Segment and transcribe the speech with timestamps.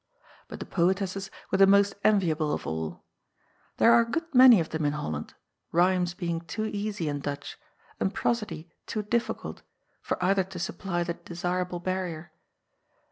[0.47, 3.03] But the poetesses were the most enviable of all.
[3.77, 5.35] There are a good many of them in Holland,
[5.71, 7.59] rhymes being too easy in Dutch,
[7.99, 9.61] and prosody too difficult,
[10.01, 12.31] for either to supply the desirable barrier.